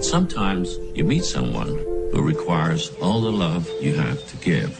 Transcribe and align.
Sometimes 0.00 0.78
you 0.94 1.04
meet 1.04 1.24
someone 1.24 1.78
who 2.10 2.22
requires 2.22 2.90
all 3.02 3.20
the 3.20 3.30
love 3.30 3.68
you 3.82 3.94
have 3.94 4.18
to 4.28 4.36
give. 4.42 4.70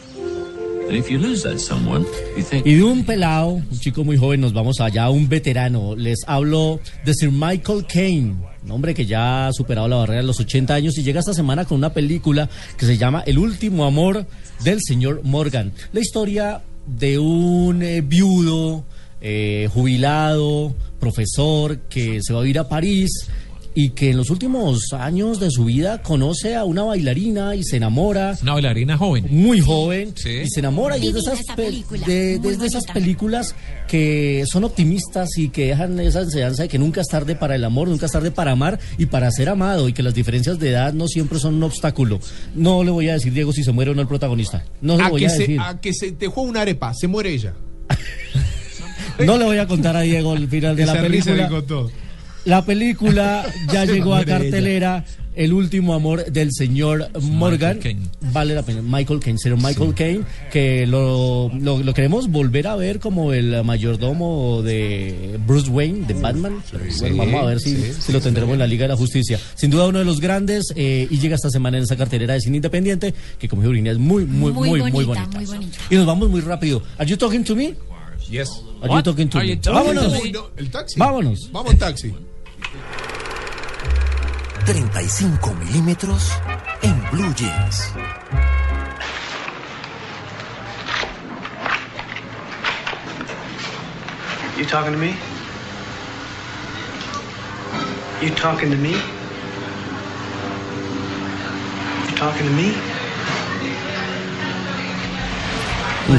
And 0.87 0.97
if 0.97 1.11
you 1.11 1.19
lose 1.19 1.43
that 1.43 1.59
someone, 1.59 2.05
you 2.35 2.43
think... 2.43 2.65
Y 2.65 2.73
de 2.73 2.83
un 2.83 3.05
pelado, 3.05 3.49
un 3.51 3.79
chico 3.79 4.03
muy 4.03 4.17
joven, 4.17 4.41
nos 4.41 4.51
vamos 4.51 4.81
allá 4.81 5.11
un 5.11 5.29
veterano. 5.29 5.95
Les 5.95 6.21
hablo 6.25 6.79
de 7.05 7.13
Sir 7.13 7.29
Michael 7.31 7.85
Caine, 7.85 8.35
un 8.63 8.71
hombre 8.71 8.95
que 8.95 9.05
ya 9.05 9.47
ha 9.47 9.53
superado 9.53 9.87
la 9.87 9.97
barrera 9.97 10.21
de 10.21 10.27
los 10.27 10.39
80 10.39 10.73
años 10.73 10.97
y 10.97 11.03
llega 11.03 11.19
esta 11.19 11.35
semana 11.35 11.65
con 11.65 11.77
una 11.77 11.93
película 11.93 12.49
que 12.75 12.87
se 12.87 12.97
llama 12.97 13.23
El 13.27 13.37
último 13.37 13.85
amor 13.85 14.25
del 14.63 14.79
señor 14.81 15.21
Morgan. 15.23 15.71
La 15.93 15.99
historia 15.99 16.63
de 16.87 17.19
un 17.19 17.83
eh, 17.83 18.01
viudo, 18.01 18.85
eh, 19.21 19.69
jubilado, 19.71 20.75
profesor, 20.99 21.77
que 21.89 22.23
se 22.23 22.33
va 22.33 22.41
a 22.41 22.47
ir 22.47 22.57
a 22.57 22.67
París 22.67 23.29
y 23.73 23.91
que 23.91 24.09
en 24.09 24.17
los 24.17 24.29
últimos 24.29 24.91
años 24.91 25.39
de 25.39 25.49
su 25.49 25.63
vida 25.65 26.01
conoce 26.01 26.55
a 26.55 26.65
una 26.65 26.83
bailarina 26.83 27.55
y 27.55 27.63
se 27.63 27.77
enamora. 27.77 28.37
Una 28.41 28.53
bailarina 28.53 28.97
joven. 28.97 29.27
Muy 29.29 29.61
joven. 29.61 30.13
Sí. 30.15 30.29
Y 30.43 30.49
se 30.49 30.59
enamora 30.59 30.97
y 30.97 31.07
es 31.07 31.13
de 31.13 31.19
esas, 31.21 31.39
esa 31.39 31.55
pe- 31.55 31.63
película, 31.65 32.05
de, 32.05 32.39
muy 32.41 32.51
de- 32.51 32.57
de 32.57 32.67
esas 32.67 32.83
películas 32.85 33.55
que 33.87 34.43
son 34.51 34.65
optimistas 34.65 35.29
y 35.37 35.49
que 35.49 35.67
dejan 35.67 35.99
esa 36.01 36.21
enseñanza 36.21 36.63
de 36.63 36.69
que 36.69 36.77
nunca 36.79 36.99
es 37.01 37.07
tarde 37.07 37.35
para 37.35 37.55
el 37.55 37.63
amor, 37.63 37.87
nunca 37.87 38.07
es 38.07 38.11
tarde 38.11 38.31
para 38.31 38.51
amar 38.51 38.77
y 38.97 39.05
para 39.05 39.31
ser 39.31 39.47
amado 39.49 39.87
y 39.87 39.93
que 39.93 40.03
las 40.03 40.13
diferencias 40.13 40.59
de 40.59 40.69
edad 40.71 40.93
no 40.93 41.07
siempre 41.07 41.39
son 41.39 41.55
un 41.55 41.63
obstáculo. 41.63 42.19
No 42.55 42.83
le 42.83 42.91
voy 42.91 43.07
a 43.09 43.13
decir, 43.13 43.31
Diego, 43.33 43.53
si 43.53 43.63
se 43.63 43.71
muere 43.71 43.91
o 43.91 43.95
no 43.95 44.01
el 44.01 44.07
protagonista. 44.07 44.65
No 44.81 44.97
le 44.97 45.03
A 45.03 45.09
voy 45.09 45.21
que, 45.21 45.27
a 45.27 45.29
se, 45.29 45.39
decir. 45.39 45.59
a 45.61 45.79
que 45.79 45.93
se 45.93 46.11
dejó 46.11 46.41
una 46.41 46.61
arepa, 46.61 46.93
se 46.93 47.07
muere 47.07 47.31
ella. 47.33 47.53
No 49.25 49.37
le 49.37 49.45
voy 49.45 49.57
a 49.57 49.67
contar 49.67 49.95
a 49.95 50.01
Diego 50.01 50.33
el 50.33 50.47
final 50.47 50.75
de 50.75 50.85
la 50.85 50.99
película. 50.99 51.47
La 52.45 52.65
película 52.65 53.45
ya 53.71 53.85
llegó 53.85 54.15
a 54.15 54.25
cartelera. 54.25 55.05
El 55.33 55.53
último 55.53 55.93
amor 55.93 56.25
del 56.25 56.49
señor 56.51 57.07
Morgan. 57.21 57.79
Vale 58.33 58.53
la 58.53 58.63
pena. 58.63 58.81
Michael 58.83 59.21
Caine, 59.21 59.39
señor 59.39 59.59
Michael 59.63 59.93
Caine, 59.93 60.23
que 60.51 60.85
lo, 60.85 61.49
lo, 61.57 61.81
lo 61.81 61.93
queremos 61.93 62.27
volver 62.29 62.67
a 62.67 62.75
ver 62.75 62.99
como 62.99 63.31
el 63.31 63.63
mayordomo 63.63 64.61
de 64.61 65.39
Bruce 65.47 65.69
Wayne, 65.69 66.05
de 66.05 66.15
Batman. 66.15 66.61
Bueno, 66.99 67.15
vamos 67.15 67.43
a 67.43 67.45
ver 67.45 67.61
si, 67.61 67.77
sí, 67.77 67.93
si 67.97 68.11
lo 68.11 68.19
tendremos 68.19 68.51
en 68.53 68.59
la 68.59 68.67
Liga 68.67 68.83
de 68.83 68.89
la 68.89 68.97
Justicia. 68.97 69.39
Sin 69.55 69.71
duda 69.71 69.87
uno 69.87 69.99
de 69.99 70.05
los 70.05 70.19
grandes 70.19 70.65
eh, 70.75 71.07
y 71.09 71.17
llega 71.19 71.35
esta 71.35 71.49
semana 71.49 71.77
en 71.77 71.83
esa 71.83 71.95
cartelera 71.95 72.33
de 72.33 72.41
cine 72.41 72.57
independiente 72.57 73.13
que 73.39 73.47
como 73.47 73.61
dijo 73.61 73.69
Virginia 73.71 73.93
es 73.93 73.99
muy, 73.99 74.25
muy, 74.25 74.51
Muy 74.51 74.67
muy, 74.69 74.79
muy 74.91 75.05
bonita, 75.05 75.23
bonita. 75.23 75.37
muy 75.37 75.45
bonita. 75.45 75.77
Y 75.89 75.95
nos 75.95 76.05
vamos 76.05 76.29
muy 76.29 76.41
rápido. 76.41 76.83
¿Are 76.97 77.09
you 77.09 77.15
talking 77.15 77.45
to 77.45 77.55
me? 77.55 77.73
Yes. 78.29 78.49
Are 78.81 78.93
you 78.93 79.01
talking 79.01 79.29
to 79.29 79.37
Are 79.37 79.47
me? 79.47 79.53
you 79.55 79.61
talking 79.61 79.95
Vámonos. 79.95 80.13
to 80.13 80.23
Uy, 80.23 80.31
no, 80.33 80.49
el 80.57 80.69
taxi. 80.69 80.99
Vámonos. 80.99 81.49
Vamos 81.53 81.71
en 81.71 81.79
taxi. 81.79 82.13
35 84.71 85.53
milímetros 85.55 86.31
en 86.81 87.03
Blue 87.11 87.33
Jeans. 87.35 87.93
You 94.57 94.65
talking 94.65 94.93
to 94.93 94.97
me? 94.97 95.17
You 98.21 98.33
talking 98.33 98.71
to 98.71 98.77
me? 98.77 98.91
You 102.07 102.15
talking 102.15 102.45
to 102.45 102.53
me? 102.53 103.00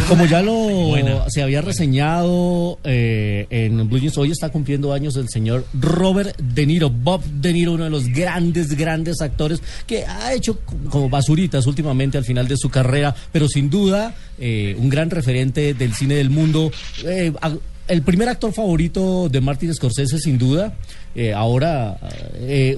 Como 0.08 0.26
ya 0.26 0.42
lo 0.42 0.94
se 1.28 1.42
había 1.42 1.60
reseñado 1.60 2.78
eh, 2.84 3.46
en 3.50 3.88
Blue 3.88 3.98
Jeans, 3.98 4.16
hoy 4.18 4.30
está 4.30 4.48
cumpliendo 4.50 4.92
años 4.92 5.16
el 5.16 5.28
señor 5.28 5.66
Robert 5.72 6.36
De 6.38 6.66
Niro, 6.66 6.90
Bob 6.90 7.22
De 7.24 7.52
Niro, 7.52 7.72
uno 7.72 7.84
de 7.84 7.90
los 7.90 8.08
grandes, 8.08 8.76
grandes 8.76 9.20
actores 9.20 9.62
que 9.86 10.04
ha 10.04 10.32
hecho 10.32 10.58
como 10.90 11.08
basuritas 11.08 11.66
últimamente 11.66 12.18
al 12.18 12.24
final 12.24 12.48
de 12.48 12.56
su 12.56 12.70
carrera, 12.70 13.14
pero 13.32 13.48
sin 13.48 13.70
duda 13.70 14.14
eh, 14.38 14.76
un 14.78 14.88
gran 14.88 15.10
referente 15.10 15.74
del 15.74 15.94
cine 15.94 16.14
del 16.14 16.30
mundo. 16.30 16.70
Eh, 17.04 17.32
el 17.88 18.02
primer 18.02 18.28
actor 18.28 18.52
favorito 18.52 19.28
de 19.28 19.40
Martin 19.40 19.74
Scorsese, 19.74 20.18
sin 20.18 20.38
duda. 20.38 20.74
Ahora, 21.34 21.98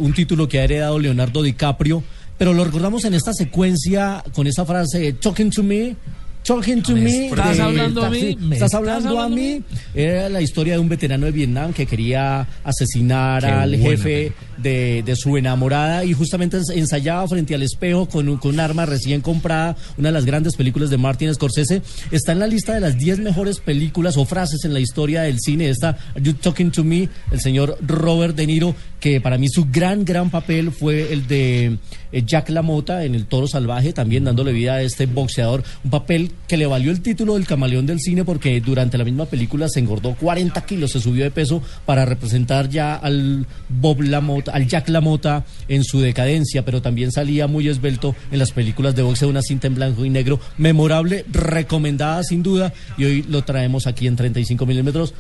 un 0.01 0.13
título 0.13 0.49
que 0.49 0.59
ha 0.59 0.65
heredado 0.65 0.99
Leonardo 0.99 1.43
DiCaprio. 1.43 2.03
Pero 2.37 2.53
lo 2.53 2.65
recordamos 2.65 3.05
en 3.05 3.15
esta 3.15 3.33
secuencia 3.33 4.25
con 4.35 4.47
esa 4.47 4.67
frase, 4.67 5.13
Talking 5.13 5.51
to 5.51 5.63
me. 5.63 5.95
Talking 6.45 6.83
to 6.83 6.93
me. 6.95 7.27
estás 7.29 7.59
hablando 7.59 8.05
a 8.05 8.11
mí? 8.11 8.21
Taxi. 8.21 8.37
¿Me 8.47 8.55
¿Estás 8.57 8.75
hablando 8.75 9.21
a 9.21 9.29
mí? 9.29 9.63
Era 9.95 10.29
la 10.29 10.43
historia 10.43 10.75
de 10.75 10.79
un 10.79 10.89
veterano 10.91 11.25
de 11.27 11.33
Vietnam 11.33 11.73
que 11.73 11.87
quería 11.87 12.47
asesinar 12.63 13.43
Qué 13.43 13.51
al 13.51 13.75
jefe 13.77 14.33
de, 14.59 15.03
de 15.05 15.17
su 15.17 15.37
enamorada 15.39 16.05
y 16.05 16.13
justamente 16.13 16.59
ens- 16.59 16.77
ensayaba 16.77 17.27
frente 17.29 17.55
al 17.55 17.63
espejo 17.63 18.07
con 18.09 18.29
un, 18.29 18.37
con 18.37 18.53
un 18.55 18.61
arma 18.61 18.85
recién 18.85 19.21
comprada, 19.23 19.75
una 19.97 20.09
de 20.09 20.13
las 20.13 20.27
grandes 20.27 20.55
películas 20.57 20.91
de 20.91 20.99
Martin 20.99 21.33
Scorsese. 21.35 21.81
Está 22.11 22.33
en 22.33 22.39
la 22.41 22.47
lista 22.47 22.75
de 22.75 22.81
las 22.81 22.99
10 22.99 23.21
mejores 23.21 23.61
películas 23.61 24.17
o 24.19 24.25
frases 24.27 24.65
en 24.65 24.75
la 24.75 24.81
historia 24.81 25.23
del 25.23 25.39
cine. 25.41 25.71
Está 25.71 25.97
Are 26.15 26.23
You 26.23 26.35
Talking 26.35 26.71
to 26.73 26.85
Me, 26.85 27.09
el 27.33 27.41
señor 27.41 27.79
Robert 27.81 28.37
De 28.37 28.47
Niro, 28.47 28.75
que 29.01 29.21
para 29.21 29.39
mí 29.39 29.49
su 29.49 29.67
gran, 29.73 30.05
gran 30.05 30.31
papel 30.31 30.73
fue 30.73 31.13
el 31.13 31.27
de 31.27 31.79
eh, 32.13 32.23
Jack 32.27 32.51
LaMotta 32.51 33.05
en 33.05 33.15
El 33.15 33.27
Toro 33.27 33.47
Salvaje, 33.49 33.93
también 33.95 34.25
dándole 34.25 34.53
vida 34.53 34.75
a 34.75 34.83
este 34.83 35.07
boxeador. 35.07 35.65
Un 35.85 35.91
papel 35.91 36.31
que 36.47 36.57
le 36.57 36.67
valió 36.67 36.91
el 36.91 37.01
título 37.01 37.35
del 37.35 37.47
camaleón 37.47 37.87
del 37.87 38.01
cine 38.01 38.25
porque 38.25 38.61
durante 38.61 38.99
la 38.99 39.05
misma 39.05 39.25
película 39.27 39.69
se 39.69 39.81
engordó 39.81 40.15
40 40.15 40.61
kilos, 40.67 40.93
se 40.93 41.01
subió 41.01 41.25
de 41.25 41.31
peso 41.31 41.63
para 41.87 42.05
representar 42.05 42.69
ya 42.69 42.95
al 42.97 43.47
Bob 43.69 44.03
LaMotta, 44.03 44.53
al 44.53 44.67
Jack 44.67 44.89
LaMotta 44.91 45.45
en 45.69 45.85
su 45.85 46.01
decadencia, 46.01 46.65
pero 46.65 46.83
también 46.83 47.13
salía 47.13 47.47
muy 47.47 47.69
esbelto 47.69 48.15
en 48.31 48.39
las 48.39 48.53
películas 48.53 48.95
de 48.95 49.03
boxeo, 49.03 49.29
una 49.29 49.43
cinta 49.43 49.67
en 49.67 49.75
blanco 49.75 50.05
y 50.05 50.11
negro, 50.11 50.39
memorable, 50.59 51.25
recomendada 51.33 52.23
sin 52.23 52.43
duda, 52.43 52.73
y 52.99 53.05
hoy 53.05 53.23
lo 53.29 53.43
traemos 53.43 53.87
aquí 53.87 54.07
en 54.07 54.17
35 54.17 54.67
milímetros. 54.67 55.15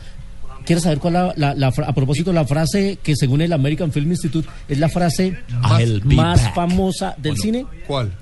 ¿Quieres 0.66 0.84
saber 0.84 0.98
cuál 0.98 1.12
la, 1.12 1.34
la- 1.36 1.54
la 1.54 1.72
fra- 1.72 1.86
a 1.86 1.94
propósito 1.94 2.32
la 2.32 2.46
frase 2.46 2.98
que 3.02 3.14
según 3.16 3.42
el 3.42 3.52
American 3.52 3.92
Film 3.92 4.10
Institute 4.12 4.48
es 4.66 4.78
la 4.78 4.88
frase 4.88 5.36
más, 6.16 6.54
famosa 6.54 7.14
del 7.18 7.36
cine? 7.36 7.66
¿Cuál? 7.86 8.12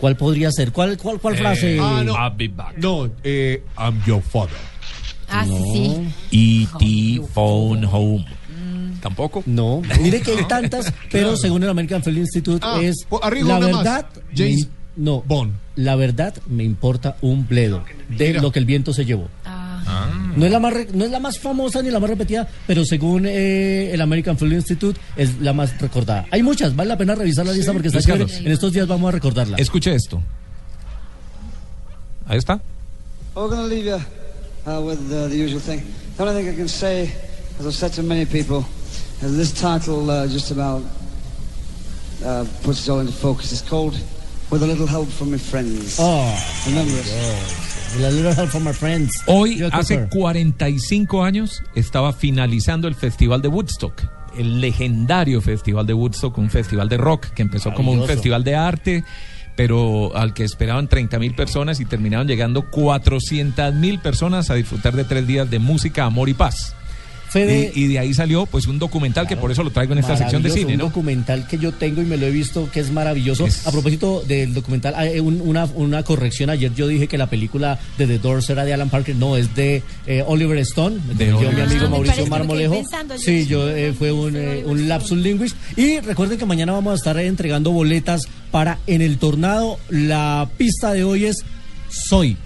¿Cuál 0.00 0.16
podría 0.16 0.50
ser? 0.52 0.72
¿Cuál, 0.72 0.96
cuál, 0.96 1.18
cuál 1.20 1.36
frase? 1.36 1.78
ah, 1.80 2.02
no. 2.04 2.12
I'll 2.14 2.36
be 2.36 2.48
back. 2.48 2.76
No, 2.78 3.10
eh, 3.24 3.62
I'm 3.78 4.00
your 4.06 4.22
father. 4.22 4.56
Ah, 5.28 5.44
sí. 5.44 6.08
E.T. 6.32 7.22
Phone 7.34 7.84
Home. 7.90 8.24
¿Tampoco? 9.02 9.42
No, 9.46 9.80
mire 10.02 10.20
que 10.22 10.32
hay 10.32 10.44
tantas, 10.48 10.92
pero 11.12 11.36
según 11.36 11.62
el 11.62 11.68
American 11.68 12.02
Film 12.02 12.18
Institute 12.18 12.58
Ah, 12.66 12.80
es 12.82 13.06
arriesgo 13.22 13.48
la 13.50 13.58
verdad. 13.60 14.06
James 14.34 14.66
me- 14.66 15.04
no, 15.04 15.22
Bond. 15.24 15.52
la 15.76 15.94
verdad 15.94 16.34
me 16.48 16.64
importa 16.64 17.16
un 17.20 17.46
bledo 17.46 17.84
de 18.08 18.28
Mira. 18.28 18.42
lo 18.42 18.50
que 18.50 18.58
el 18.58 18.64
viento 18.64 18.92
se 18.92 19.04
llevó. 19.04 19.28
No 20.36 20.46
es 20.46 20.52
la 20.52 20.60
más 20.60 20.72
re- 20.72 20.88
no 20.92 21.04
es 21.04 21.10
la 21.10 21.18
más 21.18 21.38
famosa 21.38 21.82
ni 21.82 21.90
la 21.90 21.98
más 21.98 22.10
repetida, 22.10 22.46
pero 22.66 22.84
según 22.84 23.26
eh, 23.26 23.92
el 23.92 24.00
American 24.00 24.36
Film 24.38 24.52
Institute 24.52 25.00
es 25.16 25.40
la 25.40 25.52
más 25.52 25.80
recordada. 25.80 26.26
Hay 26.30 26.42
muchas, 26.42 26.76
vale 26.76 26.88
la 26.88 26.96
pena 26.96 27.14
revisar 27.14 27.44
la 27.46 27.52
lista 27.52 27.72
porque 27.72 27.88
está 27.88 28.00
chévere. 28.00 28.26
En 28.38 28.52
estos 28.52 28.72
días 28.72 28.86
vamos 28.86 29.08
a 29.08 29.12
recordarla. 29.12 29.56
Escuche 29.56 29.94
esto. 29.94 30.22
Ahí 32.26 32.38
está. 32.38 32.60
We're 33.34 33.48
going 33.48 33.68
to 33.68 33.74
leave 33.74 33.86
you 33.86 33.96
uh, 34.66 34.80
with 34.80 34.98
uh, 35.12 35.28
the 35.28 35.36
usual 35.36 35.60
thing. 35.60 35.82
The 36.16 36.22
only 36.24 36.34
thing 36.42 36.52
I 36.52 36.56
can 36.56 36.68
say, 36.68 37.10
as 37.58 37.66
I've 37.66 37.74
said 37.74 37.92
to 37.94 38.02
many 38.02 38.26
people, 38.26 38.64
is 39.22 39.36
this 39.36 39.52
title 39.52 40.10
uh, 40.10 40.26
just 40.26 40.50
about 40.50 40.82
uh, 42.24 42.44
puts 42.62 42.86
it 42.86 42.90
all 42.90 43.00
into 43.00 43.12
focus. 43.12 43.52
It's 43.52 43.62
called 43.62 43.94
With 44.50 44.62
a 44.62 44.66
Little 44.66 44.86
Help 44.86 45.08
from 45.10 45.30
My 45.30 45.38
Friends. 45.38 45.96
Oh, 45.98 46.34
Remember 46.66 46.98
it. 46.98 48.02
a 48.02 48.10
little 48.10 48.32
help 48.34 48.48
from 48.48 48.64
my 48.64 48.72
friends. 48.72 49.12
Hoy, 49.26 49.62
hace 49.72 49.96
prefer. 49.98 50.08
45 50.08 51.22
años, 51.22 51.62
estaba 51.74 52.12
finalizando 52.12 52.88
el 52.88 52.94
Festival 52.94 53.42
de 53.42 53.48
Woodstock. 53.48 54.02
El 54.38 54.60
legendario 54.60 55.40
Festival 55.42 55.86
de 55.86 55.94
Woodstock, 55.94 56.38
un 56.38 56.48
festival 56.50 56.88
de 56.88 56.96
rock 56.96 57.26
que 57.28 57.42
empezó 57.42 57.74
como 57.74 57.92
un 57.92 58.06
festival 58.06 58.44
de 58.44 58.54
arte, 58.56 59.04
pero 59.56 60.16
al 60.16 60.32
que 60.32 60.44
esperaban 60.44 60.88
30 60.88 61.18
mil 61.18 61.34
personas 61.34 61.80
y 61.80 61.84
terminaron 61.84 62.26
llegando 62.28 62.70
400 62.70 63.74
mil 63.74 63.98
personas 63.98 64.50
a 64.50 64.54
disfrutar 64.54 64.94
de 64.94 65.04
tres 65.04 65.26
días 65.26 65.50
de 65.50 65.58
música, 65.58 66.04
amor 66.04 66.28
y 66.28 66.34
paz. 66.34 66.74
Fede- 67.30 67.72
y, 67.74 67.84
y 67.84 67.86
de 67.88 67.98
ahí 67.98 68.14
salió 68.14 68.46
pues 68.46 68.66
un 68.66 68.78
documental 68.78 69.26
que 69.26 69.36
por 69.36 69.50
eso 69.52 69.62
lo 69.62 69.70
traigo 69.70 69.92
en 69.92 69.98
esta 69.98 70.16
sección 70.16 70.42
de 70.42 70.50
cine, 70.50 70.72
un 70.72 70.78
¿no? 70.78 70.84
documental 70.86 71.46
que 71.46 71.58
yo 71.58 71.72
tengo 71.72 72.00
y 72.00 72.06
me 72.06 72.16
lo 72.16 72.26
he 72.26 72.30
visto 72.30 72.70
que 72.72 72.80
es 72.80 72.90
maravilloso. 72.90 73.46
Es- 73.46 73.66
A 73.66 73.70
propósito 73.72 74.22
del 74.26 74.54
documental, 74.54 74.94
hay 74.96 75.20
un- 75.20 75.40
una, 75.42 75.64
una 75.74 76.02
corrección. 76.02 76.50
Ayer 76.50 76.72
yo 76.74 76.86
dije 76.88 77.06
que 77.06 77.18
la 77.18 77.28
película 77.28 77.78
de 77.98 78.06
The 78.06 78.18
Doors 78.18 78.48
era 78.50 78.64
de 78.64 78.72
Alan 78.74 78.88
Parker. 78.88 79.14
No, 79.16 79.36
es 79.36 79.54
de 79.54 79.82
eh, 80.06 80.24
Oliver 80.26 80.58
Stone. 80.58 80.96
De 81.14 81.30
corrigió 81.30 81.52
mi 81.52 81.60
amigo 81.60 81.66
Stone. 81.74 81.88
Mauricio 81.90 82.26
Marmolejo. 82.26 82.74
yo 82.82 83.18
Sí, 83.18 83.46
yo 83.46 83.68
eh, 83.68 83.92
fue 83.92 84.10
un, 84.12 84.34
eh, 84.36 84.62
un 84.64 84.88
lapsus 84.88 85.18
linguis. 85.18 85.54
Y 85.76 86.00
recuerden 86.00 86.38
que 86.38 86.46
mañana 86.46 86.72
vamos 86.72 86.92
a 86.92 86.96
estar 86.96 87.18
entregando 87.18 87.70
boletas 87.72 88.22
para 88.50 88.78
En 88.86 89.02
el 89.02 89.18
Tornado. 89.18 89.78
La 89.90 90.48
pista 90.56 90.92
de 90.92 91.04
hoy 91.04 91.26
es 91.26 91.44
Soy. 91.90 92.36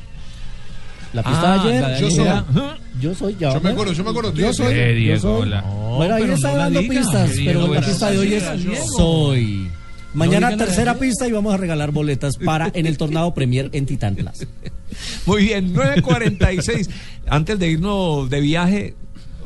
La 1.13 1.23
pista 1.23 1.55
Ah, 1.55 1.65
de 1.65 1.69
ayer. 1.71 1.83
la 1.83 1.89
de 1.91 2.01
Yo 2.01 2.07
ayer 2.07 2.17
soy. 2.17 2.73
Yo 3.01 3.15
soy 3.15 3.37
ya. 3.39 3.53
Yo 3.55 3.61
me 3.61 3.71
acuerdo, 3.71 3.93
yo 3.93 4.05
me 4.05 4.11
acuerdo, 4.11 4.33
Yo 4.35 4.53
soy. 4.53 4.73
Eh, 4.75 4.89
yo 4.93 4.95
Diego, 4.99 5.21
soy. 5.21 5.43
hola. 5.43 5.61
bueno, 5.63 6.15
ahí 6.15 6.23
está 6.25 6.53
no 6.53 6.59
dando 6.59 6.81
diga. 6.81 6.95
pistas, 7.01 7.33
Diego, 7.37 7.61
pero 7.63 7.75
la 7.75 7.81
pista 7.87 8.11
de 8.11 8.19
hoy 8.19 8.35
es 8.35 8.45
sí, 8.57 8.69
soy. 8.97 9.69
Mañana 10.15 10.57
tercera 10.57 10.99
pista 10.99 11.27
y 11.27 11.33
vamos 11.33 11.55
a 11.55 11.57
regalar 11.57 11.91
boletas 11.91 12.37
para 12.37 12.71
en 12.75 12.87
el 12.87 12.99
Tornado 12.99 13.33
Premier 13.35 13.71
en 13.73 13.87
Plus. 13.87 14.47
Muy 15.27 15.45
bien, 15.45 15.75
9.46. 15.75 16.89
Antes 17.29 17.59
de 17.59 17.69
irnos 17.71 18.29
de 18.29 18.41
viaje, 18.43 18.95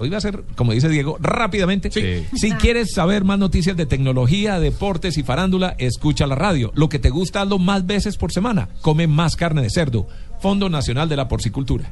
hoy 0.00 0.08
va 0.08 0.18
a 0.18 0.20
ser, 0.20 0.42
como 0.56 0.72
dice 0.72 0.88
Diego, 0.88 1.18
rápidamente. 1.20 1.88
Si 2.34 2.50
quieres 2.52 2.92
saber 2.92 3.22
más 3.22 3.38
noticias 3.38 3.76
de 3.76 3.86
tecnología, 3.86 4.58
deportes 4.58 5.16
y 5.18 5.22
farándula, 5.22 5.76
escucha 5.78 6.26
la 6.26 6.34
radio. 6.34 6.72
Lo 6.74 6.88
que 6.88 6.98
te 6.98 7.10
gusta, 7.10 7.42
hazlo 7.42 7.58
más 7.60 7.86
veces 7.86 8.16
por 8.16 8.32
semana. 8.32 8.68
Come 8.80 9.06
más 9.06 9.36
carne 9.36 9.62
de 9.62 9.70
cerdo. 9.70 10.08
Fondo 10.40 10.68
Nacional 10.68 11.08
de 11.08 11.16
la 11.16 11.28
Porcicultura. 11.28 11.90